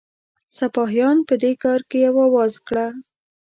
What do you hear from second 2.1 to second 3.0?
آواز کړه.